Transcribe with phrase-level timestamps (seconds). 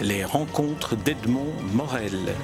[0.00, 2.34] Les rencontres d'Edmond Morel.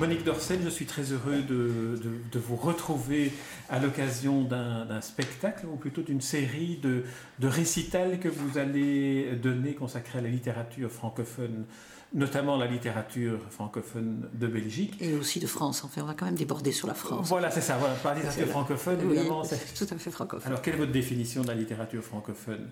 [0.00, 3.32] Monique Dorcel, je suis très heureux de, vous retrouver
[3.68, 7.04] à l'occasion d'un spectacle, ou plutôt d'une série de,
[7.38, 11.66] de récitals que vous allez donner consacrés à la littérature francophone
[12.12, 14.94] notamment la littérature francophone de Belgique.
[15.00, 17.28] Et aussi de France, enfin, on va quand même déborder sur la France.
[17.28, 19.42] Voilà, c'est ça, voilà, par littérature francophone, évidemment.
[19.42, 20.48] tout à fait francophone.
[20.48, 22.68] Alors, quelle est votre définition de la littérature francophone?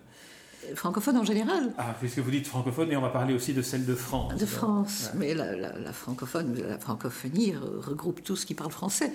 [0.74, 1.72] Francophone en général.
[1.78, 4.34] Ah, puisque vous dites francophone, et on va parler aussi de celle de France.
[4.34, 9.12] De France, mais la, francophone, la francophonie regroupe tout ce qui parle français.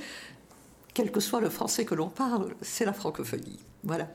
[0.93, 3.59] Quel que soit le français que l'on parle, c'est la francophonie.
[3.83, 4.09] Voilà.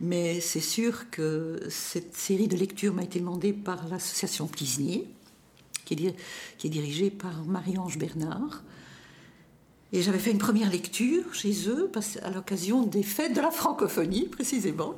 [0.00, 5.08] Mais c'est sûr que cette série de lectures m'a été demandée par l'association Plisnier,
[5.84, 6.16] qui est,
[6.58, 8.62] qui est dirigée par Marie-Ange Bernard.
[9.92, 11.90] Et j'avais fait une première lecture chez eux
[12.22, 14.94] à l'occasion des fêtes de la francophonie, précisément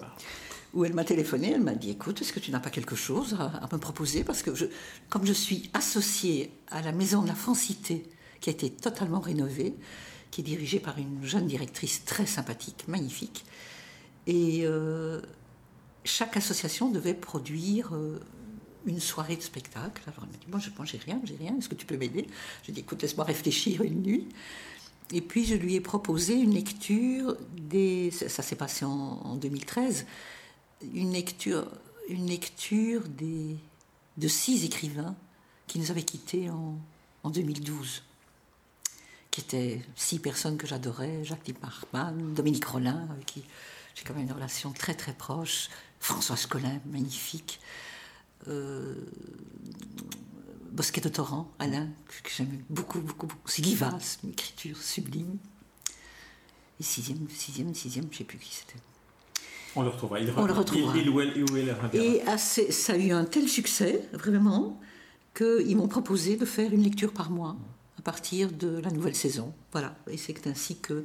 [0.74, 3.36] où elle m'a téléphoné, elle m'a dit écoute, est-ce que tu n'as pas quelque chose
[3.38, 4.24] à, me proposer?
[4.24, 4.66] Parce que je,
[5.10, 8.08] comme je suis associée à la Maison de la Francité,
[8.40, 9.74] qui a été totalement rénovée,
[10.30, 13.44] qui est dirigée par une jeune directrice très sympathique, magnifique,
[14.26, 15.20] et euh,
[16.04, 18.18] chaque association devait produire euh,
[18.86, 20.02] une soirée de spectacle.
[20.06, 21.98] Alors elle m'a dit moi, je pense j'ai rien, j'ai rien, est-ce que tu peux
[21.98, 22.26] m'aider?
[22.62, 24.28] J'ai dit écoute, laisse-moi réfléchir une nuit.
[25.12, 28.10] Et puis je lui ai proposé une lecture des.
[28.10, 30.06] Ça, s'est passé en 2013
[30.94, 31.66] une lecture,
[32.08, 33.56] une lecture des,
[34.16, 35.14] de six écrivains
[35.66, 36.78] qui nous avaient quittés en,
[37.22, 38.02] en 2012,
[39.30, 43.42] qui étaient six personnes que j'adorais, Jacques Parkman, Dominique Rollin, avec qui
[43.94, 45.68] j'ai quand même une relation très très proche,
[46.00, 47.60] François Collin, magnifique,
[48.48, 48.94] euh,
[50.70, 51.88] Bosquet de Torrent, Alain,
[52.22, 53.48] que j'aime beaucoup, beaucoup, beaucoup.
[53.48, 53.78] C'est Guy
[54.24, 55.38] une écriture sublime.
[56.80, 58.78] Et sixième, sixième, sixième, je ne sais plus qui c'était.
[59.74, 60.20] On le retrouvera.
[60.20, 60.94] Il, on le retrouvera.
[61.94, 64.80] Et ça a eu un tel succès, vraiment,
[65.34, 67.56] qu'ils m'ont proposé de faire une lecture par mois
[67.98, 69.52] à partir de la nouvelle saison.
[69.72, 69.94] Voilà.
[70.10, 71.04] Et c'est ainsi que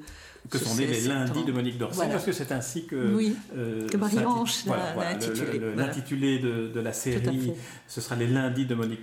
[0.50, 3.88] que sont nés les lundis de Monique Dorcel, parce que c'est ainsi que, oui, euh,
[3.88, 5.60] que Marie-Ange l'a intitulé.
[5.76, 7.54] L'intitulé de, de, la série,
[7.88, 9.02] ce sera les lundis de Monique,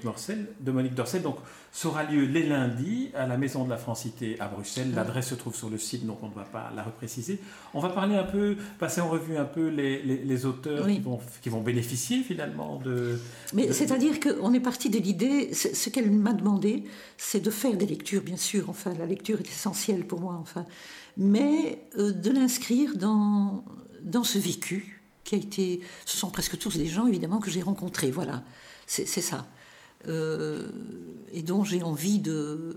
[0.60, 1.22] de Monique Dorcel.
[1.22, 1.36] Donc,
[1.70, 4.92] ça aura lieu les lundis à la Maison de la Francité à Bruxelles.
[4.94, 7.40] L'adresse se trouve sur le site, donc on ne va pas la repréciser.
[7.74, 11.20] On va parler un peu, passer en revue un peu les, les, auteurs qui, vont,
[11.42, 13.18] qui vont bénéficier finalement de...
[13.52, 16.84] Mais c'est-à-dire qu'on est parti de l'idée, ce qu'elle m'a demandé,
[17.16, 18.70] c'est de faire des lectures, bien sûr.
[18.70, 20.66] Enfin, la lecture essentielle pour moi, enfin
[21.16, 23.64] mais euh, de l'inscrire dans,
[24.02, 25.80] dans ce vécu qui a été.
[26.04, 28.10] Ce sont presque tous des gens, évidemment, que j'ai rencontrés.
[28.10, 28.42] Voilà,
[28.86, 29.46] c'est ça.
[30.06, 30.68] Euh,
[31.32, 32.76] et dont j'ai envie de.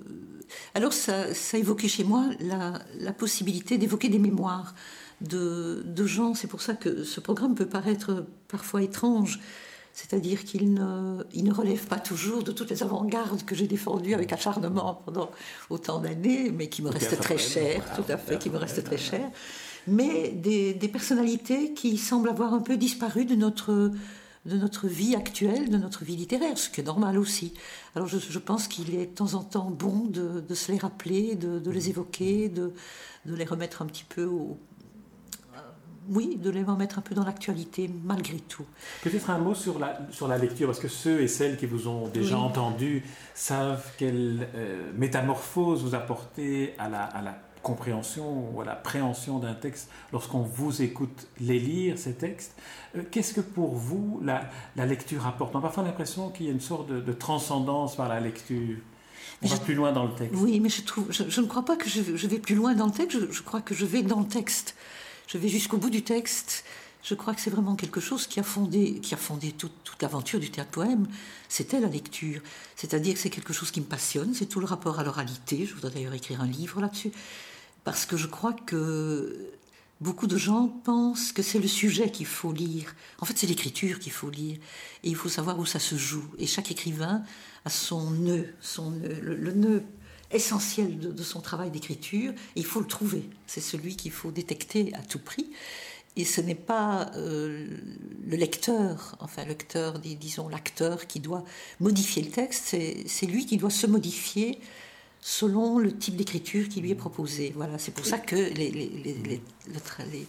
[0.74, 4.76] Alors, ça, ça évoquait chez moi la, la possibilité d'évoquer des mémoires
[5.20, 6.34] de, de gens.
[6.34, 9.40] C'est pour ça que ce programme peut paraître parfois étrange.
[9.98, 14.14] C'est-à-dire qu'il ne, il ne relève pas toujours de toutes les avant-gardes que j'ai défendues
[14.14, 15.32] avec acharnement pendant
[15.72, 19.00] autant d'années, mais qui me restent très chères, tout à fait, qui me restent très
[19.00, 19.32] chères.
[19.88, 23.92] Mais des, des, personnalités qui semblent avoir un peu disparu de notre,
[24.46, 27.56] de notre vie actuelle, de notre vie littéraire, ce qui est normal aussi.
[27.96, 30.78] Alors je, je pense qu'il est de temps en temps bon de, de se les
[30.78, 32.72] rappeler, de, de les évoquer, de,
[33.26, 34.60] de les remettre un petit peu au,
[36.10, 38.66] oui, de les mettre un peu dans l'actualité malgré tout.
[39.04, 41.88] Peut-être un mot sur la, sur la lecture, parce que ceux et celles qui vous
[41.88, 43.04] ont déjà entendu
[43.34, 49.40] savent quelle euh, métamorphose vous apportez à la, à la compréhension ou à la préhension
[49.40, 52.56] d'un texte lorsqu'on vous écoute les lire, ces textes.
[52.96, 55.56] Euh, qu'est-ce que pour vous la, la lecture apporte?
[55.56, 58.78] On a parfois l'impression qu'il y a une sorte de, transcendance par la lecture.
[59.42, 60.40] On va plus loin dans le texte.
[60.42, 62.92] Oui, mais je, trouve, je, ne crois pas que je, vais plus loin dans le
[62.92, 64.76] texte, je, je crois que je vais dans le texte
[65.28, 66.64] je vais jusqu'au bout du texte.
[67.04, 69.72] Je crois que c'est vraiment quelque chose qui a fondé, qui a fondé toute,
[70.02, 71.08] l'aventure du théâtre poème.
[71.48, 72.42] C'était la lecture.
[72.76, 74.34] C'est-à-dire que c'est quelque chose qui me passionne.
[74.34, 75.66] C'est tout le rapport à l'oralité.
[75.66, 77.12] Je voudrais d'ailleurs écrire un livre là-dessus.
[77.84, 79.38] Parce que je crois que
[80.02, 82.96] beaucoup de gens pensent que c'est le sujet qu'il faut lire.
[83.20, 84.58] En fait, c'est l'écriture qu'il faut lire.
[85.04, 86.28] Et il faut savoir où ça se joue.
[86.40, 87.24] Et chaque écrivain
[87.64, 88.92] a son nœud, son
[89.22, 89.84] le nœud
[90.32, 92.34] essentiel de, son travail d'écriture.
[92.56, 93.30] Il faut le trouver.
[93.46, 95.50] C'est celui qu'il faut détecter à tout prix.
[96.16, 97.68] Et ce n'est pas euh,
[98.26, 101.44] le lecteur, enfin le lecteur, disons l'acteur, qui doit
[101.80, 102.76] modifier le texte,
[103.06, 104.60] c'est lui qui doit se modifier
[105.22, 107.52] selon le type d'écriture qui lui est proposé.
[107.56, 108.52] Voilà, c'est pour ça que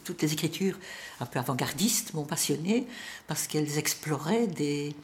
[0.05, 0.79] toutes les écritures
[1.21, 2.87] un peu avant-gardistes m'ont passionné,
[3.27, 4.95] parce qu'elles exploraient des...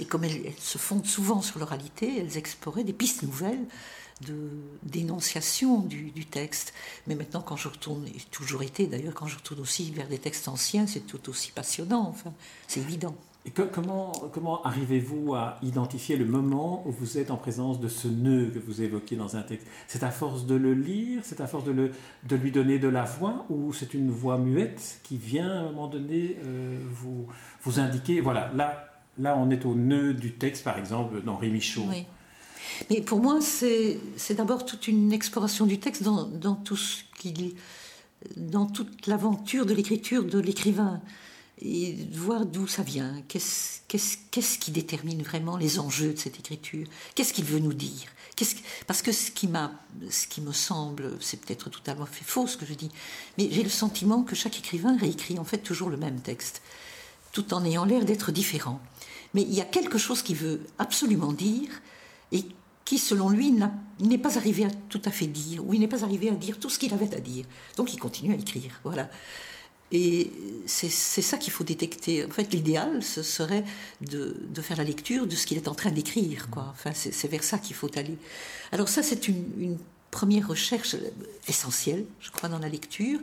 [0.00, 3.64] Et comme elles se fondent souvent sur l'oralité, elles exploraient des pistes nouvelles
[4.22, 4.50] de
[4.82, 6.72] dénonciation du, texte.
[7.06, 10.48] Mais maintenant, quand je retourne, toujours été d'ailleurs, quand je retourne aussi vers des textes
[10.48, 12.32] anciens, c'est tout aussi passionnant, enfin,
[12.66, 13.14] c'est évident.
[13.46, 18.08] Et comment, comment arrivez-vous à identifier le moment où vous êtes en présence de ce
[18.08, 19.66] nœud que vous évoquez dans un texte?
[19.86, 21.90] C'est à force de le lire, c'est à force de, le,
[22.26, 25.64] de lui donner de la voix, ou c'est une voix muette qui vient à un
[25.64, 27.26] moment donné euh, vous,
[27.64, 28.86] vous indiquer, voilà, là,
[29.18, 31.84] là on est au nœud du texte, par exemple, d'Henri Michaud.
[31.90, 32.06] Oui.
[32.90, 33.98] Mais pour moi, c'est
[34.34, 37.54] d'abord toute une exploration du texte dans, tout ce qu'il
[38.36, 41.02] dans toute l'aventure de l'écriture de l'écrivain
[41.60, 46.86] et voir d'où ça vient, qu'est-ce qu'est-ce qui détermine vraiment les enjeux de cette écriture,
[47.14, 48.08] qu'est-ce qu'il veut nous dire.
[48.86, 49.48] parce que ce qui,
[50.10, 52.90] ce qui me semble, c'est peut-être totalement fait faux ce que je dis,
[53.38, 56.60] mais j'ai le sentiment que chaque écrivain réécrit en fait toujours le même texte,
[57.32, 58.80] tout en ayant l'air d'être différent.
[59.32, 61.70] Mais il y a quelque chose qu'il veut absolument dire
[62.32, 62.44] et
[62.84, 63.54] qui, selon lui,
[64.00, 66.58] n'est pas arrivé à tout à fait dire, ou il n'est pas arrivé à dire
[66.58, 67.46] tout ce qu'il avait à dire.
[67.76, 68.80] Donc il continue à écrire.
[68.84, 69.08] Voilà.
[69.92, 70.32] Et
[70.66, 72.24] c'est ça qu'il faut détecter.
[72.24, 73.64] En fait, l'idéal, ce serait
[74.00, 76.48] de, faire la lecture de ce qu'il est en train d'écrire.
[76.56, 78.18] Enfin, c'est vers ça qu'il faut aller.
[78.72, 79.78] Alors ça, c'est une,
[80.10, 80.94] première recherche
[81.48, 83.18] essentielle, je crois, dans la lecture.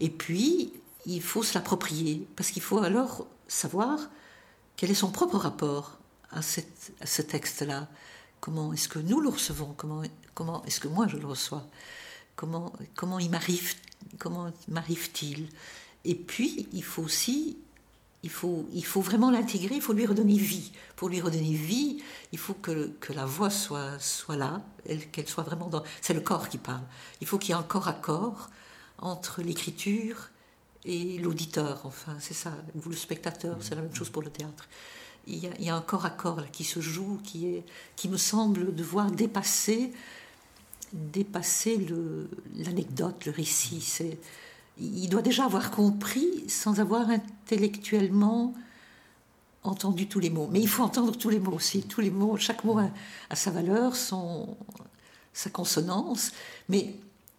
[0.00, 0.72] Et puis,
[1.06, 4.10] il faut se l'approprier, parce qu'il faut alors savoir
[4.76, 5.98] quel est son propre rapport
[6.30, 7.88] à, à ce texte-là.
[8.46, 10.02] Comment est-ce que nous le recevons Comment,
[10.32, 11.66] comment est-ce que moi je le reçois
[12.36, 13.74] Comment, comment il m'arrive
[14.20, 15.48] Comment m'arrive-t-il?
[16.04, 17.58] Et puis, il faut aussi,
[18.22, 20.70] il faut, il faut vraiment l'intégrer, il faut lui redonner vie.
[20.94, 22.00] Pour lui redonner vie,
[22.30, 24.62] il faut que, que la voix soit, soit là,
[25.10, 25.82] qu'elle soit vraiment dans...
[26.00, 26.84] C'est le corps qui parle.
[27.20, 28.48] Il faut qu'il y ait un corps à corps
[28.98, 30.30] entre l'écriture
[30.84, 34.68] et l'auditeur, enfin, c'est ça, ou le spectateur, c'est la même chose pour le théâtre.
[35.26, 38.74] Il y, a, a un corps à corps là, qui se joue, qui, me semble
[38.74, 39.92] devoir dépasser,
[40.92, 41.84] dépasser
[42.56, 43.80] l'anecdote, le, récit.
[43.80, 44.18] C'est
[44.78, 48.54] il doit déjà avoir compris sans avoir intellectuellement
[49.62, 50.48] entendu tous les mots.
[50.52, 51.82] Mais il faut entendre tous les mots aussi.
[51.82, 54.56] Tous les mots, chaque mot a, sa valeur, son,
[55.32, 56.32] sa consonance.
[56.68, 56.94] Mais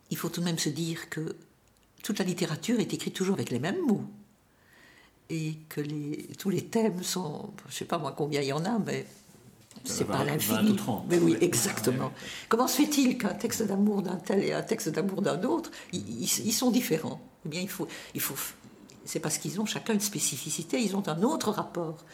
[0.10, 1.36] il faut tout de même se dire que
[2.04, 4.04] toute la littérature est écrite toujours avec les mêmes mots.
[5.30, 8.54] Et que les, tous les thèmes sont, je ne sais pas moi combien il y
[8.54, 9.06] en a, mais
[9.84, 10.78] c'est pas l'infini.
[11.10, 12.12] Mais oui, exactement.
[12.50, 16.28] Comment se fait-il qu'un texte d'amour d'un tel et un texte d'amour d'un autre, ils,
[16.28, 17.22] sont différents?
[17.46, 18.36] Eh bien, il faut, il faut,
[19.06, 22.06] c'est parce qu'ils ont chacun une spécificité, ils ont un autre rapport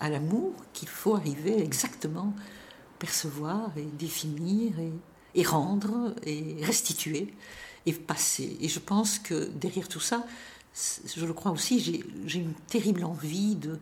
[0.00, 2.34] à l'amour qu'il faut arriver exactement
[2.98, 4.72] percevoir et définir
[5.34, 7.32] et, rendre et restituer
[7.84, 8.56] et passer.
[8.60, 10.26] Et je pense que derrière tout ça,
[10.76, 13.78] je le crois aussi, j'ai une terrible envie de,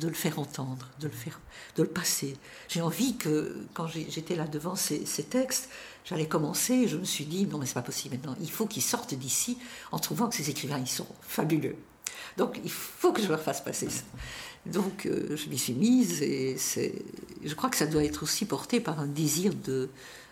[0.00, 1.40] le faire entendre, de le faire,
[1.76, 2.36] de le passer.
[2.68, 5.68] J'ai envie que, quand j'étais là devant ces, textes,
[6.04, 8.82] j'allais commencer, je me suis dit, non mais c'est pas possible maintenant, il faut qu'ils
[8.82, 9.58] sortent d'ici
[9.90, 11.76] en trouvant que ces écrivains, ils sont fabuleux.
[12.36, 14.04] Donc il faut que je leur fasse passer ça.
[14.66, 16.56] Donc euh, je m'y suis mise, et
[17.44, 19.90] je crois que ça doit être aussi porté par un désir de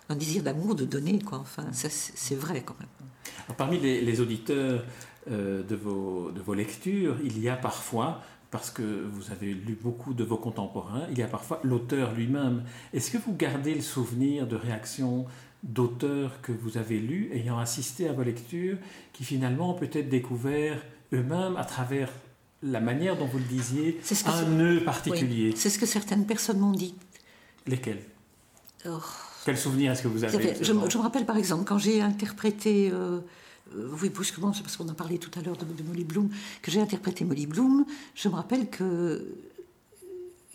[0.09, 1.39] un désir d'amour, de donner, quoi.
[1.39, 3.55] Enfin, c'est vrai quand même.
[3.57, 4.85] parmi les, auditeurs
[5.31, 8.21] de, vos, de vos lectures, il y a parfois
[8.55, 12.63] parce que vous avez lu beaucoup de vos contemporains, il y a parfois l'auteur lui-même.
[12.93, 15.27] Est-ce que vous gardez le souvenir de réactions
[15.65, 18.77] d'auteurs que vous avez lus, ayant assisté à vos lectures,
[19.13, 20.81] qui finalement ont peut-être découvert
[21.13, 22.11] eux-mêmes à travers
[22.63, 25.53] la manière dont vous le disiez, un nœud particulier?
[25.57, 26.95] C'est ce que certaines personnes m'ont dit.
[27.67, 28.05] Lesquelles?
[28.87, 29.01] Oh.
[29.45, 33.19] Quel souvenir est-ce que vous avez je, me rappelle par exemple quand j'ai interprété euh,
[33.73, 36.31] euh, oui, brusquement, c'est parce qu'on a parlé tout à l'heure de, Molly Bloom,
[36.63, 39.27] que j'ai interprété Molly Bloom, je me rappelle que,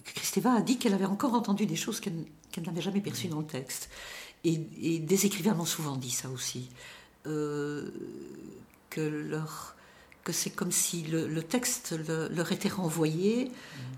[0.03, 2.25] que Christeva a dit qu'elle avait encore entendu des choses qu'elle
[2.65, 3.89] n'avait jamais perçues dans le texte.
[4.43, 4.57] Et,
[4.99, 6.69] des écrivains m'ont souvent dit ça aussi.
[7.27, 7.89] Euh,
[8.89, 13.51] que c'est comme si le, texte leur était renvoyé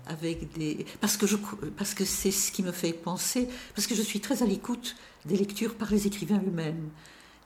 [0.06, 1.36] avec des parce que je
[1.76, 4.96] parce que c'est ce qui me fait penser parce que je suis très à l'écoute
[5.24, 6.88] des lectures par les écrivains eux-mêmes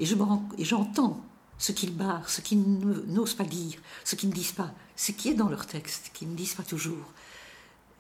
[0.00, 0.14] et je
[0.58, 1.24] et j'entends
[1.58, 2.62] ce qu'ils barrent, ce qu'ils
[3.08, 6.30] n'osent pas dire, ce qu'ils ne disent pas, ce qui est dans leur texte, qu'ils
[6.30, 7.12] ne disent pas toujours.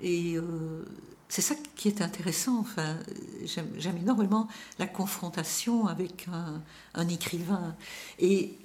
[0.00, 0.84] Et euh,
[1.28, 2.58] c'est ça qui est intéressant.
[2.60, 2.96] Enfin,
[3.44, 4.48] j'aime énormément
[4.78, 6.28] la confrontation avec
[6.94, 7.74] un, écrivain.
[8.18, 8.58] Et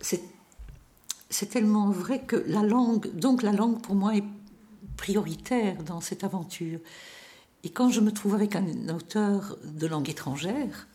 [0.00, 4.24] c'est tellement vrai que la langue, donc la langue pour moi est
[4.96, 6.80] prioritaire dans cette aventure.
[7.64, 10.87] Et quand je me trouve avec un auteur de langue étrangère,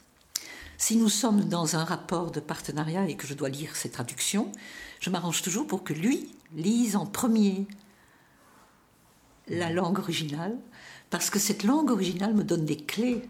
[0.77, 4.51] si nous sommes dans un rapport de partenariat et que je dois lire ses traductions,
[5.00, 7.68] je m'arrange toujours pour que lui lise en premier
[9.48, 10.58] la langue originale,
[11.10, 13.22] parce que cette langue originale me donne des clés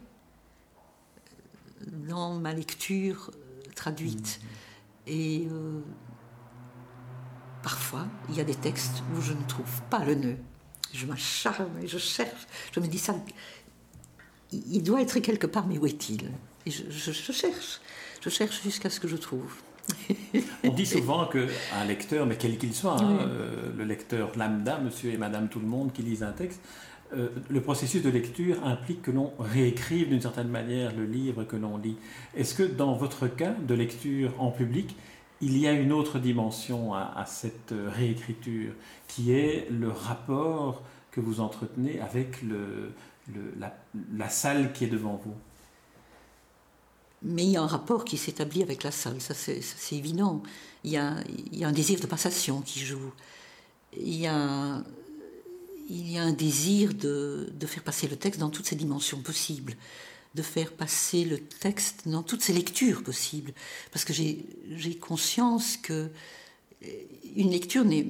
[2.07, 4.39] dans ma lecture euh, traduite.
[5.07, 5.81] Et euh,
[7.61, 10.37] parfois, il y a des textes où je ne trouve pas le nœud.
[10.93, 12.47] Je m'acharne et je cherche.
[12.71, 13.15] Je me dis ça.
[14.51, 16.31] Il doit être quelque part, mais où est-il?
[16.65, 17.81] Et je, cherche.
[18.21, 19.53] Je cherche jusqu'à ce que je trouve.
[20.63, 25.11] On dit souvent qu'un lecteur, mais quel qu'il soit, hein, euh, le lecteur lambda, monsieur
[25.11, 26.61] et madame tout le monde qui lisent un texte,
[27.15, 31.55] euh, le processus de lecture implique que l'on réécrive d'une certaine manière le livre que
[31.55, 31.97] l'on lit.
[32.35, 34.95] Est-ce que dans votre cas de lecture en public,
[35.41, 38.71] il y a une autre dimension à, cette réécriture,
[39.07, 42.37] qui est le rapport que vous entretenez avec
[43.59, 45.35] la, salle qui est devant vous?
[47.23, 50.43] Mais il y a un rapport qui s'établit avec la salle, ça c'est évident.
[50.83, 51.15] Il y, a,
[51.51, 53.13] il y, a, un désir de passation qui joue.
[53.97, 54.83] Il y a,
[55.89, 59.19] il y a un désir de, de, faire passer le texte dans toutes ses dimensions
[59.19, 59.75] possibles,
[60.35, 63.53] de faire passer le texte dans toutes ses lectures possibles.
[63.91, 66.09] Parce que j'ai conscience que
[66.83, 66.87] euh,
[67.35, 68.07] une lecture n'est.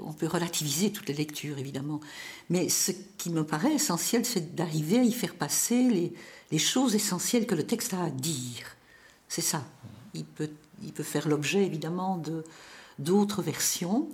[0.00, 2.00] On peut relativiser toutes les lectures, évidemment.
[2.50, 6.12] Mais ce qui me paraît essentiel, c'est d'arriver à y faire passer
[6.50, 8.76] les, choses essentielles que le texte a à dire.
[9.28, 9.64] C'est ça.
[10.14, 10.50] Il peut,
[11.02, 12.22] faire l'objet, évidemment,
[12.98, 14.10] d'autres versions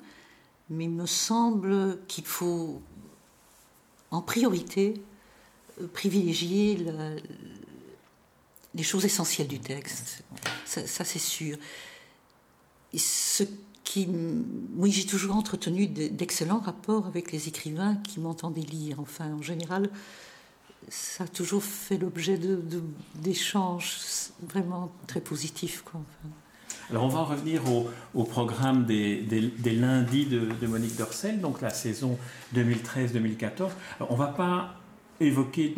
[0.71, 2.83] mais il me semble qu'il faut
[4.11, 5.01] en priorité
[5.93, 6.85] privilégier
[8.75, 10.23] les choses essentielles du texte.
[10.65, 11.57] Ça, c'est sûr.
[12.93, 13.45] Et ce
[13.89, 14.07] qui,
[14.77, 19.01] oui, j'ai toujours entretenu d'excellents rapports avec les écrivains qui m'entendaient lire.
[19.01, 19.89] Enfin, en général,
[20.91, 22.39] ça a toujours fait l'objet
[23.15, 23.97] d'échanges
[24.47, 25.85] vraiment très positifs.
[26.91, 27.63] Alors on va revenir
[28.15, 29.23] au, programme des,
[29.65, 32.19] lundis de, Monique Dorcel, donc la saison
[32.55, 33.71] 2013-2014.
[34.01, 34.75] On ne va pas
[35.21, 35.75] évoquer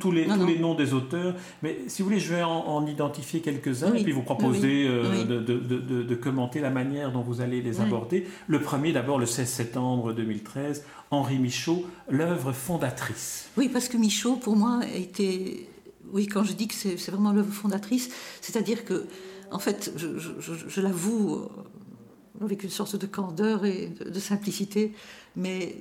[0.00, 3.94] tous les, les, noms des auteurs, mais si vous voulez, je vais en, identifier quelques-uns
[3.94, 8.26] et puis vous proposer euh, de, commenter la manière dont vous allez les aborder.
[8.46, 13.50] Le premier, d'abord, le 16 septembre 2013, Henri Michaud, l'œuvre fondatrice.
[13.56, 15.68] Oui, parce que Michaud, pour moi, a été...
[16.12, 18.10] Oui, quand je dis que c'est vraiment l'œuvre fondatrice,
[18.40, 19.06] c'est-à-dire que
[19.50, 24.92] en fait, je, l'avoue euh, avec une sorte de candeur et de, simplicité,
[25.36, 25.76] mais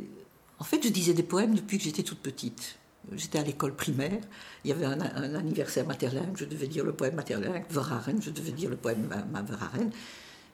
[0.59, 2.77] en fait, je disais des poèmes depuis que j'étais toute petite.
[3.11, 4.21] J'étais à l'école primaire,
[4.63, 5.01] il y avait un,
[5.35, 9.41] anniversaire materlingue, je devais dire le poème materlingue, Verhaeren, je devais dire le poème ma,
[9.41, 9.91] Verhaeren.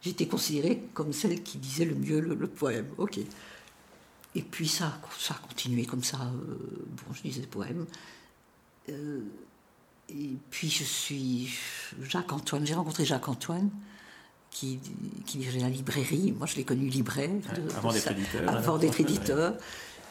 [0.02, 2.88] J'étais considérée comme celle qui disait le mieux le, poème.
[2.98, 3.20] Ok.
[4.36, 6.18] Et puis ça, ça a continué comme ça.
[6.18, 6.56] Euh,
[6.88, 7.86] bon, je disais des poèmes.
[8.90, 9.22] Euh,
[10.10, 11.50] et puis je suis
[12.02, 13.70] Jacques-Antoine, j'ai rencontré Jacques-Antoine
[14.50, 14.80] qui,
[15.26, 16.32] qui, dirigeait la librairie.
[16.32, 17.30] Moi je l'ai connu libraire.
[17.78, 18.50] avant d'être éditeur.
[18.50, 19.58] Avant d'être éditeur.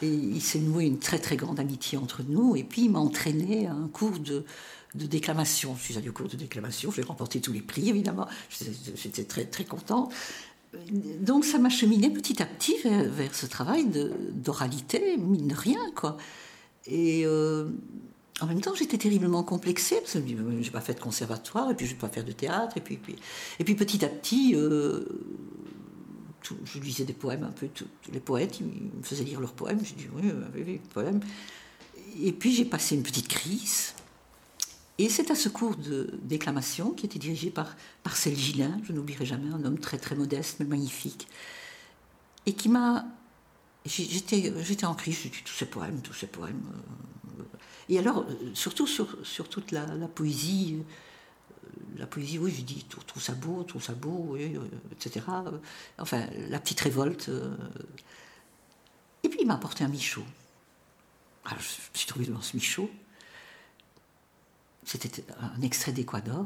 [0.01, 2.55] Il s'est noué une très très grande amitié entre nous.
[2.55, 4.45] Et puis il m'a entraîné à un cours de,
[4.93, 5.75] déclamation.
[5.77, 8.27] Je suis allée au cours de déclamation, j'ai remporté tous les prix évidemment.
[8.95, 10.13] J'étais très très contente.
[11.21, 13.87] Donc ça m'a cheminé petit à petit vers, ce travail
[14.33, 16.17] d'oralité, mine de rien quoi.
[16.85, 17.69] Et euh,
[18.41, 21.75] en même temps, j'étais terriblement complexée, parce que je n'ai pas fait de conservatoire, et
[21.75, 25.03] puis je vais pas faire de théâtre, et puis, puis petit à petit, euh,
[26.63, 29.79] je lisais des poèmes un peu, tous les poètes, ils me faisaient lire leurs poèmes,
[29.83, 30.23] j'ai dit oui,
[30.55, 31.19] oui, oui, poèmes.
[32.21, 33.93] Et puis j'ai passé une petite crise,
[34.99, 39.25] et c'est à ce cours de déclamation qui était dirigé par Marcel Gillin, je n'oublierai
[39.25, 41.27] jamais, un homme très très modeste mais magnifique,
[42.45, 43.05] et qui m'a...
[43.85, 46.61] J'étais, en crise, j'ai dit tous ces poèmes, tous ces poèmes.
[47.39, 47.43] Euh,
[47.87, 49.07] et alors, euh, surtout sur,
[49.49, 50.79] toute la, poésie,
[51.97, 55.25] la poésie, oui, je dis, tout, tout ça beau, tout ça beau, oui, euh, etc.
[55.97, 57.29] Enfin, la petite révolte.
[59.23, 60.25] Et puis il m'a apporté un Michaud.
[61.45, 62.89] Alors je suis tombée devant ce Michaud.
[64.85, 66.45] C'était un extrait d'Équador.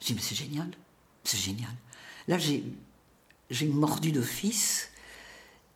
[0.00, 0.70] J'ai dit, mais c'est génial,
[1.24, 1.70] c'est génial.
[2.28, 4.90] Là, j'ai mordu d'office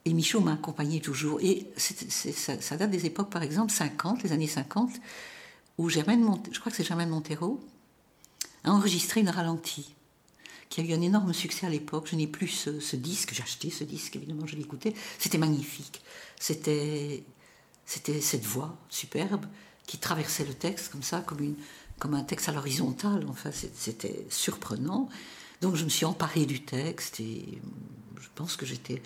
[0.05, 1.41] et Michaud m'a accompagné toujours.
[1.41, 4.91] Et ça, date des époques, par exemple, 50, les années 50,
[5.79, 7.61] où Germaine, je crois que c'est Germaine Montero,
[8.65, 9.95] a enregistré une ralentie,
[10.69, 12.09] qui a eu un énorme succès à l'époque.
[12.11, 14.95] Je n'ai plus ce, disque, j'ai acheté ce disque, évidemment, je écouté.
[15.19, 16.01] C'était magnifique.
[16.39, 17.25] C'était,
[17.85, 19.47] cette voix superbe
[19.87, 23.27] qui traversait le texte comme ça, comme, un texte à l'horizontale.
[23.29, 25.09] Enfin, c'était surprenant.
[25.61, 27.61] Donc je me suis emparée du texte et
[28.21, 29.03] je pense que j'étais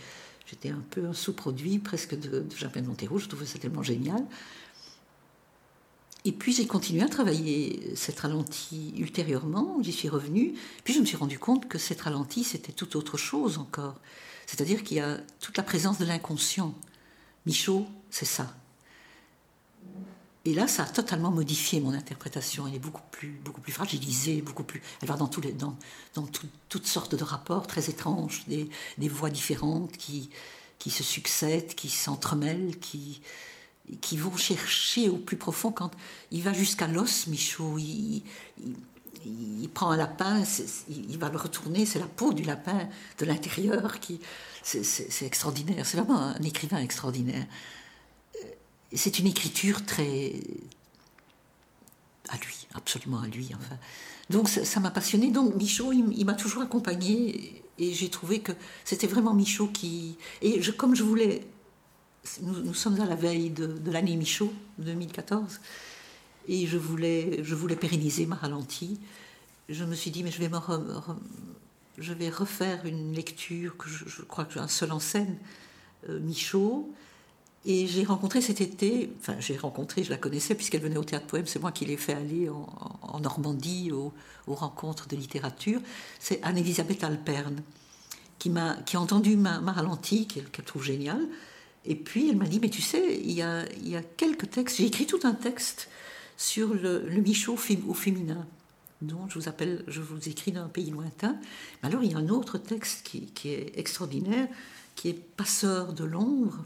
[0.66, 4.24] un peu un sous-produit presque de, de Jean Montero, je trouvais ça tellement génial.
[6.26, 11.04] Et puis j'ai continué à travailler cette ralenti ultérieurement, j'y suis revenue, puis je me
[11.04, 14.00] suis rendu compte que cette ralenti c'était tout autre chose encore.
[14.46, 16.74] C'est-à-dire qu'il y a toute la présence de l'inconscient.
[17.46, 18.54] Michaud, c'est ça.
[20.46, 22.66] Et là, ça a totalement modifié mon interprétation.
[22.66, 24.82] Elle est beaucoup plus, beaucoup plus fragilisée, beaucoup plus.
[25.00, 25.30] Elle va dans,
[26.14, 26.26] dans
[26.68, 30.28] toutes sortes de rapports très étranges, des, des voix différentes qui,
[30.78, 33.22] qui se succèdent, qui s'entremêlent, qui,
[34.00, 35.90] qui vont chercher au plus profond quand
[36.30, 37.78] il va jusqu'à l'os, Michaud.
[37.78, 38.22] Il,
[39.72, 40.42] prend un lapin,
[40.88, 42.88] il va le retourner, c'est la peau du lapin
[43.18, 44.20] de l'intérieur qui.
[44.62, 47.46] C'est extraordinaire, c'est vraiment un écrivain extraordinaire.
[48.92, 50.32] C'est une écriture très.
[52.28, 53.76] à lui, absolument à lui, enfin.
[54.30, 55.30] Donc ça m'a passionné.
[55.30, 58.52] Donc Michaud, il, m'a toujours accompagné et j'ai trouvé que
[58.84, 60.16] c'était vraiment Michaud qui.
[60.40, 61.46] Et comme je voulais
[62.42, 65.60] nous, sommes à la veille de, l'année Michaud, 2014,
[66.48, 68.98] et je voulais, je voulais pérenniser ma ralentie.
[69.68, 70.50] Je me suis dit, mais je vais,
[71.98, 75.38] je vais refaire une lecture que je, crois que j'ai un seul en scène,
[76.08, 76.92] euh, Michaud.
[77.66, 81.26] Et j'ai rencontré cet été, enfin j'ai rencontré, je la connaissais puisqu'elle venait au théâtre
[81.26, 84.12] poème, c'est moi qui l'ai fait aller en, Normandie aux,
[84.46, 85.80] rencontres de littérature.
[86.20, 87.62] C'est Anne-Elisabeth Alperne
[88.38, 88.52] qui,
[88.84, 91.26] qui a entendu ma, ma ralentie, qu'elle trouve géniale,
[91.86, 94.50] et puis elle m'a dit, mais tu sais, il y a, il y a quelques
[94.50, 95.88] textes, j'ai écrit tout un texte
[96.36, 98.46] sur le, le Michaud au féminin,
[99.02, 101.36] dont je vous appelle, je vous écris d'un pays lointain.
[101.82, 104.48] Mais alors il y a un autre texte qui, qui est extraordinaire,
[104.94, 106.64] qui est Passeur de l'ombre,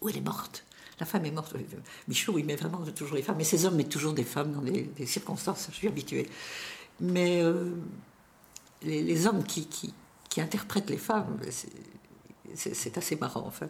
[0.00, 0.64] où elle est morte.
[1.00, 1.54] La femme est morte.
[2.08, 4.62] Michaud, il met vraiment toujours les femmes, mais ces hommes mettent toujours des femmes dans
[4.62, 6.28] des, circonstances, je suis habituée.
[7.00, 7.70] Mais euh,
[8.82, 9.94] les, les, hommes qui, qui,
[10.28, 11.38] qui, interprètent les femmes,
[12.54, 13.44] c'est assez marrant.
[13.46, 13.68] Enfin.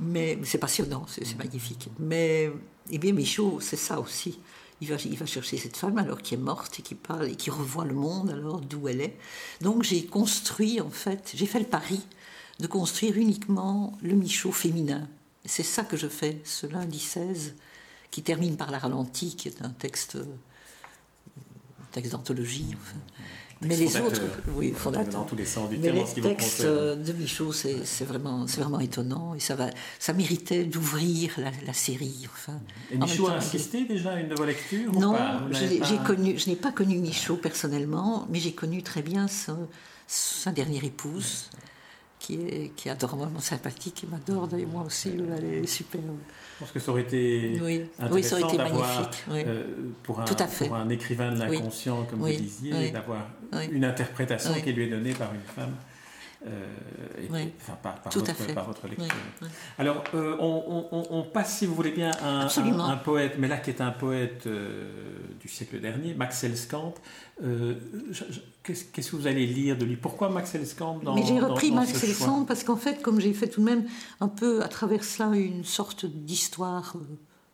[0.00, 1.88] Mais c'est passionnant, c'est magnifique.
[1.98, 2.50] Mais,
[2.90, 4.38] eh bien, Michaud, c'est ça aussi.
[4.80, 7.84] Il va, chercher cette femme alors qui est morte et qui parle et qui revoit
[7.84, 9.18] le monde alors d'où elle est.
[9.60, 12.00] Donc j'ai construit en fait, j'ai fait le pari
[12.60, 15.06] de construire uniquement le Michaud féminin.
[15.44, 17.56] C'est ça que je fais ce lundi 16,
[18.10, 22.74] qui termine par la ralentie, qui est un texte, un texte d'anthologie.
[23.62, 24.22] Mais les autres,
[24.54, 25.20] oui, fondateurs.
[25.20, 29.40] Dans tous les sens du Mais les textes de Michaud, c'est vraiment, vraiment étonnant et
[29.40, 32.26] ça, va, ça méritait d'ouvrir la, série.
[32.32, 32.58] Enfin,
[32.90, 35.14] et Michaud a assisté déjà à une de vos lectures Non,
[35.50, 40.84] j'ai connu, je n'ai pas connu Michaud personnellement, mais j'ai connu très bien sa dernière
[40.84, 41.50] épouse
[42.18, 46.00] qui est, qui est adorablement sympathique, et m'adore, d'ailleurs moi aussi, elle est super.
[46.60, 47.86] Je pense que ça aurait été oui.
[47.98, 49.64] intéressant oui, d'avoir, euh,
[50.02, 53.28] pour, un, pour un écrivain de l'inconscient, comme vous disiez, d'avoir
[53.72, 55.74] une interprétation qui lui est donnée par une femme.
[56.46, 56.64] Euh,
[57.58, 59.14] enfin, par, votre, par, votre, lecture.
[59.78, 62.48] Alors, euh, on, on, on, passe, si vous voulez bien, un,
[62.80, 64.88] un, poète, mais là qui est un poète euh,
[65.38, 66.94] du siècle dernier, Max Elskamp.
[68.62, 69.96] Qu'est-ce que vous allez lire de lui?
[69.96, 73.48] Pourquoi Max Elskamp dans Mais j'ai repris Max Elskamp parce qu'en fait, comme j'ai fait
[73.48, 73.86] tout de même
[74.20, 76.96] un peu à travers cela une sorte d'histoire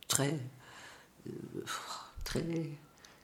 [0.07, 0.39] très,
[2.23, 2.45] très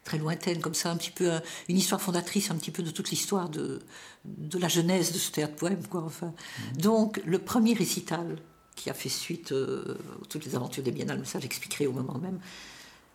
[0.03, 1.31] très lointaine, comme ça, un petit peu
[1.69, 3.79] une histoire fondatrice, un petit peu de toute l'histoire de,
[4.25, 6.03] de la genèse de ce théâtre poème, quoi.
[6.03, 6.77] Enfin, mmh.
[6.77, 8.37] donc le premier récital
[8.75, 11.93] qui a fait suite euh, à toutes les aventures des biennales, mais ça j'expliquerai au
[11.93, 12.39] moment même.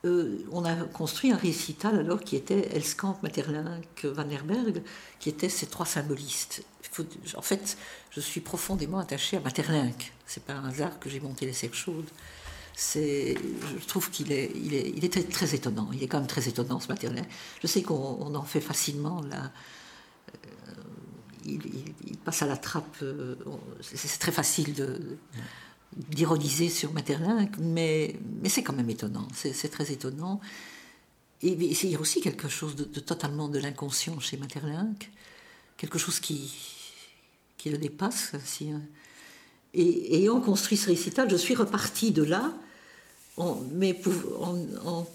[0.05, 4.83] Euh, on a construit un récital alors qui était Elskamp, Maeterlinck, Van Herberg,
[5.19, 6.63] qui étaient ces trois symbolistes.
[7.35, 7.77] en fait,
[8.11, 10.13] je suis profondément attachée à Maeterlinck.
[10.25, 12.11] C'est pas un hasard que j'ai monté les cercles chaudes
[12.79, 15.91] je trouve qu'il est, très, étonnant.
[15.93, 17.25] Il est quand même très étonnant ce matériel.
[17.61, 19.23] Je sais qu'on en fait facilement.
[19.33, 19.49] Euh,
[21.45, 22.99] il, passe à la trappe.
[23.03, 23.35] Euh,
[23.81, 25.19] c'est très facile de
[25.97, 29.27] d'ironiser sur Materlinck, mais, mais c'est quand même étonnant.
[29.33, 30.39] C'est très étonnant.
[31.43, 35.11] Il y a aussi quelque chose de, totalement de l'inconscient chez Materlinck,
[35.79, 36.53] quelque chose qui,
[37.65, 38.33] le dépasse.
[38.63, 38.83] Hein.
[39.73, 42.53] et ayant construit ce récital, je suis repartie de là
[43.73, 43.95] mais
[44.41, 45.07] en,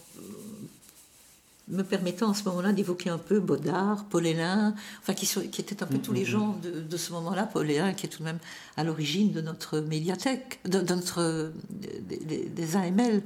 [1.69, 5.81] me permettant à ce moment-là d'évoquer un peu Baudard, Paul Hélin, enfin qui, qui étaient
[5.81, 6.25] un peu tous les mm-hmm.
[6.25, 7.45] gens de, ce moment-là.
[7.45, 8.39] Paul Hélin qui est tout de même
[8.75, 13.23] à l'origine de notre médiathèque, de, notre, des, AML, mm.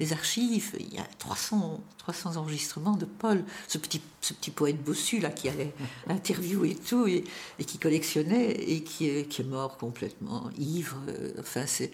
[0.00, 0.72] les archives.
[0.78, 5.30] Il y a 300, 300 enregistrements de Paul, ce petit, ce petit poète bossu là
[5.30, 5.72] qui allait
[6.08, 7.24] interviewer et tout, et,
[7.66, 10.98] qui collectionnait et qui est, qui est mort complètement ivre.
[11.38, 11.90] Enfin, c'est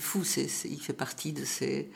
[0.00, 1.90] fou, c'est il fait partie de ces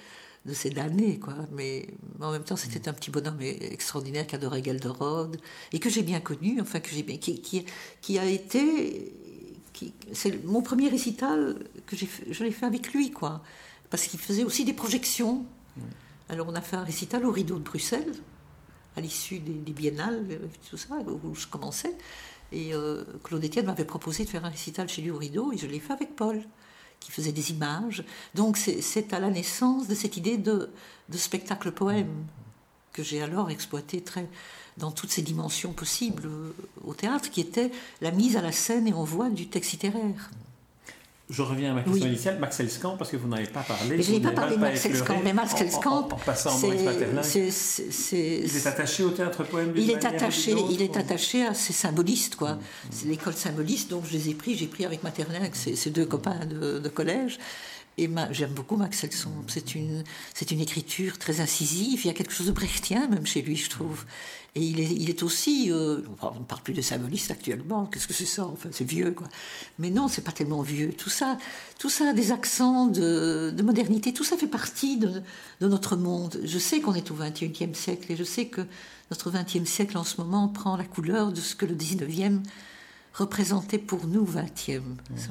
[0.46, 1.34] de ces damnés, quoi.
[1.52, 1.86] Mais,
[2.20, 5.38] en même temps, c'était un petit bonhomme extraordinaire qui adorait Gelderode
[5.72, 7.66] et que j'ai bien connu, enfin, que j'ai bien, qui,
[8.00, 9.12] qui, a été,
[10.12, 11.56] c'est mon premier récital
[11.86, 13.42] que j'ai, je l'ai fait avec lui, quoi,
[13.90, 15.44] parce qu'il faisait aussi des projections.
[16.28, 18.12] Alors, on a fait un récital au Rideau de Bruxelles
[18.96, 20.24] à l'issue des, biennales,
[20.70, 21.94] tout ça, où je commençais.
[22.52, 25.58] Et euh, Claude Etienne m'avait proposé de faire un récital chez lui au Rideau, et
[25.58, 26.42] je l'ai fait avec Paul
[27.00, 28.04] qui faisait des images.
[28.34, 30.70] Donc c'est à la naissance de cette idée de,
[31.08, 32.24] de spectacle poème
[32.92, 34.26] que j'ai alors exploité très,
[34.78, 36.28] dans toutes ses dimensions possibles
[36.84, 40.30] au théâtre, qui était la mise à la scène et en voix du texte littéraire.
[41.28, 44.00] Je reviens à ma question initiale, Max Elskamp, parce que vous n'avez pas parlé.
[44.00, 46.08] je n'ai pas parlé de Max Elskamp, mais Max Elskamp,
[48.12, 49.72] il est attaché au théâtre poème.
[49.76, 52.52] Il est attaché, il est attaché à ces symbolistes, quoi.
[52.52, 52.60] Mm.
[52.90, 56.46] C'est l'école symboliste, donc je les ai pris, j'ai pris avec Materlin, ces deux copains
[56.46, 57.38] de, collège.
[57.98, 59.44] Et j'aime beaucoup Max Elskamp.
[59.48, 62.02] C'est une, c'est une écriture très incisive.
[62.04, 64.04] Il y a quelque chose de brechtien même chez lui, je trouve.
[64.56, 68.08] Et il est, il est aussi, euh, on ne parle plus de symboliste actuellement, qu'est-ce
[68.08, 69.28] que c'est ça Enfin, c'est vieux, quoi.
[69.78, 70.94] Mais non, c'est pas tellement vieux.
[70.94, 71.36] Tout ça,
[71.78, 75.20] tout ça a des accents de, modernité, tout ça fait partie de,
[75.60, 76.40] notre monde.
[76.42, 78.62] Je sais qu'on est au XXIe siècle et je sais que
[79.10, 82.40] notre XXe siècle en ce moment prend la couleur de ce que le XIXe
[83.12, 84.82] représentait pour nous XXe.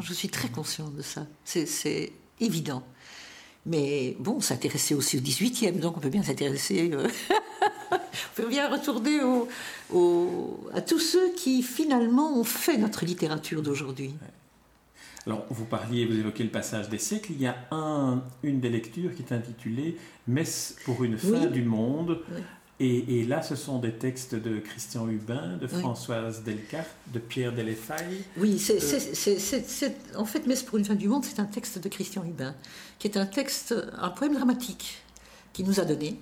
[0.02, 1.26] Je suis très consciente de ça.
[1.46, 2.84] C'est évident.
[3.66, 6.92] Mais bon, s'intéresser aussi au XVIIIe, donc on peut bien s'intéresser.
[6.94, 7.08] Euh,
[7.92, 7.98] on
[8.36, 9.20] peut bien retourner
[10.74, 14.14] à tous ceux qui finalement ont fait notre littérature d'aujourd'hui.
[15.26, 17.32] Alors, vous parliez, vous évoquez le passage des siècles.
[17.32, 19.98] Il y a un, une des lectures qui est intitulée
[20.28, 22.20] Messe pour une fin du monde.
[22.80, 27.96] Et, là, ce sont des textes de Christian Hubin, de Françoise Delcart, de Pierre Delefay.
[28.38, 31.88] Oui, c'est, euh, en fait, Messe pour une fin du monde, c'est un texte de
[31.88, 32.54] Christian Hubin,
[33.00, 34.98] qui est un texte, un poème dramatique
[35.54, 36.20] qu'il nous a donné,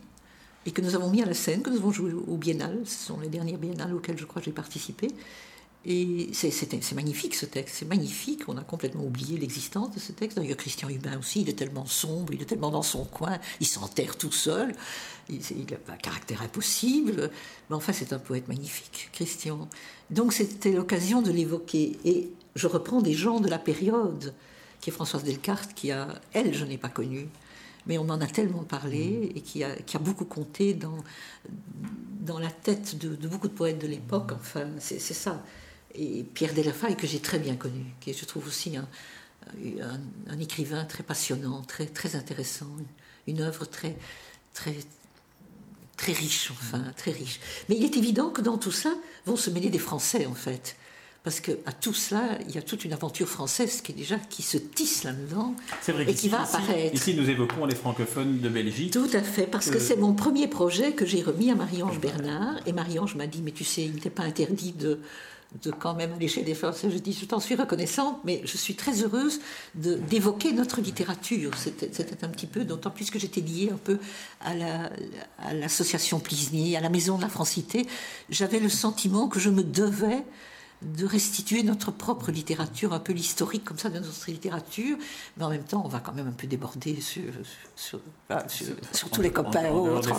[0.67, 2.81] et que nous avons mis à la scène, que nous avons joué au Biennale.
[2.85, 5.07] Ce sont les dernières biennales auxquelles je crois j'ai participé.
[5.85, 8.47] Et c'est magnifique ce texte, c'est magnifique.
[8.47, 10.37] On a complètement oublié l'existence de ce texte.
[10.37, 13.67] D'ailleurs, Christian Hubin aussi, il est tellement sombre, il est tellement dans son coin, il
[13.67, 14.73] s'enterre tout seul.
[15.29, 17.29] Il, a un caractère impossible.
[17.69, 19.67] Mais enfin, c'est un poète magnifique, Christian.
[20.09, 21.97] Donc, c'était l'occasion de l'évoquer.
[22.05, 24.33] Et je reprends des gens de la période,
[24.79, 27.27] qui est Françoise Delcarte, qui a, elle, je n'ai pas connue
[27.85, 29.37] mais on en a tellement parlé mm.
[29.37, 31.03] et qui a, qui a beaucoup compté dans,
[32.21, 34.31] dans la tête de, beaucoup de poètes de l'époque.
[34.33, 35.43] Enfin, c'est ça.
[35.95, 38.87] Et Pierre Delafaye, que j'ai très bien connu, qui est, je trouve aussi un,
[40.29, 42.67] un, écrivain très passionnant, très, très intéressant,
[43.27, 43.95] une, œuvre très,
[44.53, 44.75] très,
[45.97, 47.39] très riche, enfin, très riche.
[47.69, 48.93] Mais il est évident que dans tout ça
[49.25, 50.75] vont se mêler des Français, en fait
[51.23, 54.17] parce que à tout cela, il y a toute une aventure française qui est déjà
[54.17, 55.55] qui se tisse là-dedans
[56.05, 56.93] et qui va apparaître.
[56.93, 58.91] Ici, nous évoquons les francophones de Belgique.
[58.91, 62.55] Tout à fait, parce que c'est mon premier projet que j'ai remis à Marie-Ange Bernard,
[62.65, 64.99] et Marie-Ange m'a dit, mais tu sais, il n'était pas interdit de
[65.61, 66.89] de quand même aller chez des Français.
[66.89, 69.39] Je dis, je t'en suis reconnaissante, mais je suis très heureuse
[69.75, 71.51] d'évoquer notre littérature.
[71.57, 73.99] C'était un petit peu, d'autant plus que j'étais liée un peu
[74.41, 77.85] à l'association la, Plisny, à la Maison de la Francité.
[78.29, 80.23] J'avais le sentiment que je me devais
[80.83, 84.97] de restituer notre propre littérature, un peu l'historique comme ça de notre littérature,
[85.37, 87.23] mais en même temps, on va quand même un peu déborder sur,
[87.75, 87.99] sur,
[89.11, 90.13] tous les copains autres.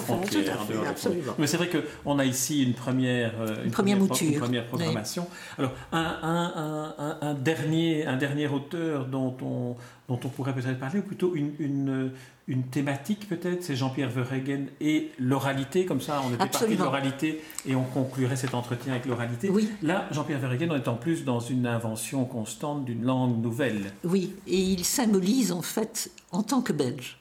[1.39, 3.33] Mais c'est vrai qu'on a ici une première,
[3.65, 5.27] une, première, mouture, une première programmation.
[5.59, 9.77] Alors, un, un, un, dernier, un dernier auteur dont on,
[10.09, 12.13] dont on pourrait peut-être parler, ou plutôt une, une,
[12.47, 17.43] une thématique peut-être, c'est Jean-Pierre Verhegen et l'oralité, comme ça on était parti de l'oralité
[17.67, 19.49] et on conclurait cet entretien avec l'oralité.
[19.49, 19.71] Oui.
[19.83, 23.93] Là, Jean-Pierre Verhegen, on est en plus dans une invention constante d'une langue nouvelle.
[24.05, 27.19] Oui, et il symbolise en fait, en tant que Belge,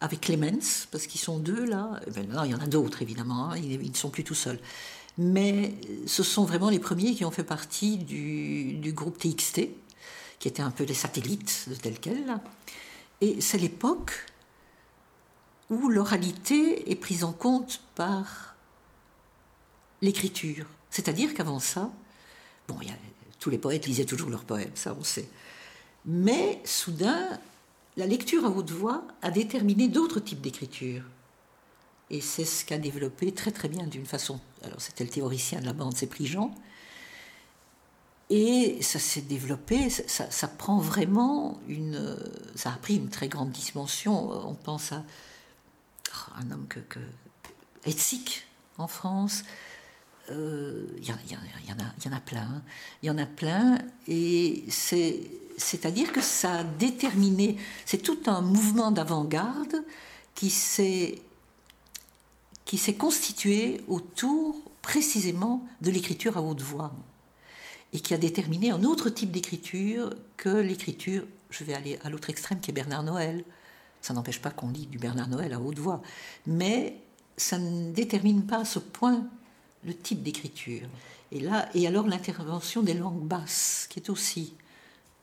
[0.00, 3.50] avec Clemens, parce qu'ils sont deux là, ben, non, il y en a d'autres évidemment,
[3.50, 4.58] hein, ils ne sont plus tout seuls.
[5.16, 5.74] Mais
[6.06, 9.68] ce sont vraiment les premiers qui ont fait partie du, du groupe TXT,
[10.40, 12.26] qui était un peu les satellites de tel quel.
[12.26, 12.40] Là.
[13.20, 14.26] Et c'est l'époque
[15.70, 18.54] où l'oralité est prise en compte par
[20.02, 20.66] l'écriture.
[20.90, 21.90] C'est-à-dire qu'avant ça,
[22.68, 22.78] bon,
[23.40, 25.28] tous les poètes lisaient toujours leurs poèmes, ça on sait.
[26.06, 27.38] Mais soudain,
[27.96, 31.02] la lecture à haute voix a déterminé d'autres types d'écriture.
[32.10, 34.40] Et c'est ce qu'a développé très très bien d'une façon.
[34.62, 36.54] Alors c'était le théoricien de la bande, c'est Prigent.
[38.30, 42.16] Et ça s'est développé, ça, prend vraiment une.
[42.54, 44.48] Ça a pris une très grande dimension.
[44.48, 45.04] On pense à
[46.36, 47.00] un homme que, que
[48.78, 49.44] en France.
[50.30, 52.62] Il y, en a plein.
[53.02, 53.78] Il y en a plein.
[54.08, 57.56] Et c'est-à-dire que ça a déterminé.
[57.84, 59.84] C'est tout un mouvement d'avant-garde
[60.34, 61.20] qui s'est
[62.64, 66.94] qui s'est constitué autour précisément de l'écriture à haute voix
[67.92, 72.30] et qui a déterminé un autre type d'écriture que l'écriture, je vais aller à l'autre
[72.30, 73.44] extrême qui est Bernard Noël,
[74.04, 76.02] ça n'empêche pas qu'on lit du Bernard Noël à haute voix,
[76.46, 77.00] mais
[77.38, 79.26] ça ne détermine pas à ce point
[79.82, 80.86] le type d'écriture.
[81.32, 84.52] Et là, et alors l'intervention des langues basses, qui est aussi,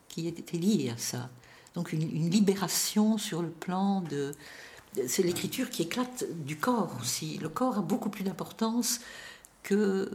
[0.09, 1.29] qui était liée à ça.
[1.75, 4.33] Donc une, libération sur le plan de,
[5.07, 7.37] c'est l'écriture qui éclate du corps aussi.
[7.37, 8.99] Le corps a beaucoup plus d'importance
[9.61, 10.09] que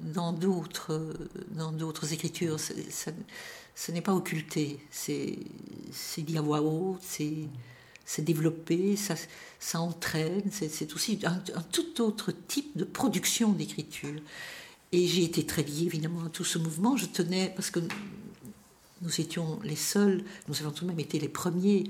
[0.00, 1.14] dans d'autres,
[1.52, 5.38] dans d'autres écritures, ce n'est pas occulté, c'est,
[6.18, 7.46] dit à voix haute, c'est,
[8.18, 9.14] développé, ça,
[9.58, 11.40] ça entraîne, c'est, aussi un,
[11.72, 14.20] tout autre type de production d'écriture.
[14.92, 16.96] Et j'ai été très liée évidemment à tout ce mouvement.
[16.96, 17.80] Je tenais, parce que
[19.02, 21.84] nous étions les seuls, nous avons tout de même été les premiers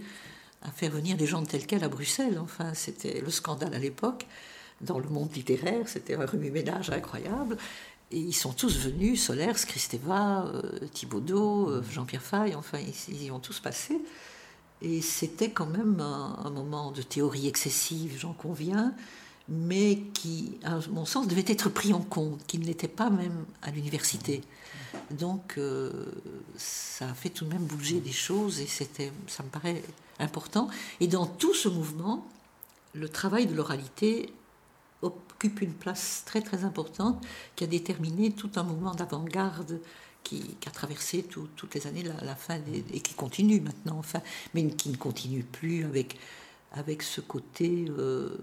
[0.63, 2.39] à faire venir des gens de tel quel à Bruxelles.
[2.39, 4.27] Enfin, c'était le scandale à l'époque.
[4.81, 7.57] Dans le monde littéraire, c'était un remue-ménage incroyable.
[8.11, 13.31] Et ils sont tous venus, Solers, Christeva, euh, Thibaudot, euh, Jean-Pierre Fay, enfin, ils, y
[13.31, 13.99] ont tous passé.
[14.85, 18.93] Et c'était quand même un, moment de théorie excessive, j'en conviens,
[19.49, 23.47] mais qui, à mon sens, devait être pris en compte, qui ne l'était pas même
[23.63, 24.43] à l'université.
[25.11, 26.05] Donc, euh,
[26.59, 29.83] ça a fait tout de même bouger des choses et c'était, ça me paraît
[30.19, 30.69] important.
[31.01, 32.29] Et dans tout ce mouvement,
[32.93, 34.35] le travail de l'oralité
[35.01, 37.25] occupe une place très très importante
[37.57, 39.81] qui a déterminé tout un mouvement d'avant-garde
[40.25, 42.59] qui, a traversé toutes les années la, fin
[42.93, 44.21] et qui continue maintenant, enfin,
[44.55, 46.17] mais qui ne continue plus avec
[46.75, 48.37] avec ce côté, euh,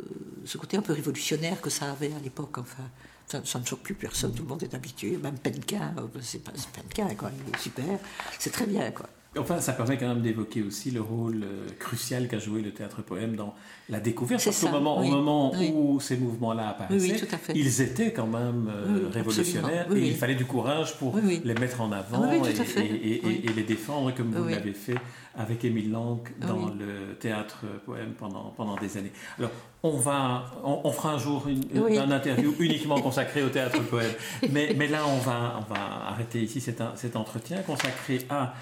[0.46, 2.58] ce côté un peu révolutionnaire que ça avait à l'époque.
[2.58, 2.90] Enfin,
[3.28, 5.18] ça, ne choque plus personne, tout le monde est habitué.
[5.18, 7.32] Même Penka, euh, c'est pas Penka, quoi.
[7.46, 8.00] Il est super,
[8.40, 9.08] c'est très bien, quoi.
[9.38, 13.02] Enfin, ça permet quand même d'évoquer aussi le rôle euh, crucial qu'a joué le théâtre
[13.02, 13.56] poème dans
[13.88, 14.44] la découverte.
[14.44, 17.22] Parce qu'au moment, au moment où ces mouvements-là apparaissaient,
[17.56, 21.94] ils étaient quand même euh, révolutionnaires et il fallait du courage pour les mettre en
[21.94, 22.36] avant ah
[22.78, 24.98] et, et, les défendre comme vous l'avez fait
[25.36, 29.14] avec Émile Lang dans le théâtre poème pendant, pendant des années.
[29.40, 29.52] Alors,
[29.84, 31.64] on, va, on, fera un jour une,
[31.98, 34.12] un interview uniquement consacré au théâtre poème.
[34.52, 38.54] Mais, mais là, on va, on va arrêter ici cet, cet entretien consacré à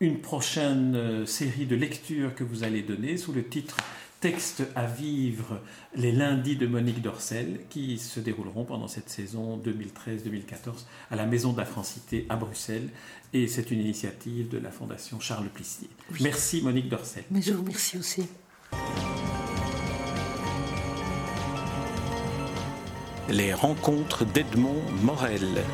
[0.00, 3.76] une prochaine euh, série de lectures que vous allez donner sous le titre
[4.20, 5.60] Texte à vivre
[5.94, 11.52] les lundis de Monique Dorcel qui se dérouleront pendant cette saison 2013-2014 à la Maison
[11.54, 12.88] de la Francité à Bruxelles.
[13.32, 15.88] Et c'est une initiative de la Fondation Charles Plissier.
[16.20, 17.24] Merci Monique Dorcel.
[17.30, 18.26] Mais je vous remercie aussi.
[23.30, 25.64] Les rencontres d'Edmond Morel.